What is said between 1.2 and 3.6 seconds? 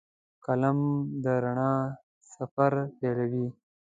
د رڼا سفر پیلوي